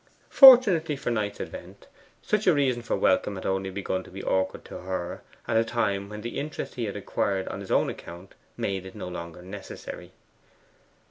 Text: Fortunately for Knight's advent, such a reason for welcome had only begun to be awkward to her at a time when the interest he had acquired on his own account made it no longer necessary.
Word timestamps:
Fortunately 0.31 0.95
for 0.95 1.11
Knight's 1.11 1.39
advent, 1.39 1.85
such 2.23 2.47
a 2.47 2.55
reason 2.55 2.81
for 2.81 2.95
welcome 2.97 3.35
had 3.35 3.45
only 3.45 3.69
begun 3.69 4.03
to 4.03 4.09
be 4.09 4.23
awkward 4.23 4.65
to 4.65 4.79
her 4.79 5.21
at 5.47 5.57
a 5.57 5.63
time 5.63 6.09
when 6.09 6.21
the 6.21 6.39
interest 6.39 6.73
he 6.73 6.85
had 6.85 6.95
acquired 6.95 7.47
on 7.49 7.59
his 7.59 7.69
own 7.69 7.87
account 7.87 8.33
made 8.57 8.83
it 8.87 8.95
no 8.95 9.07
longer 9.07 9.43
necessary. 9.43 10.11